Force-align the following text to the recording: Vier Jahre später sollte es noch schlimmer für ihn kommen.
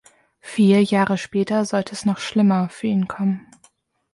Vier 0.39 0.81
Jahre 0.83 1.15
später 1.15 1.63
sollte 1.63 1.93
es 1.93 2.05
noch 2.05 2.17
schlimmer 2.17 2.69
für 2.69 2.87
ihn 2.87 3.07
kommen. 3.07 3.45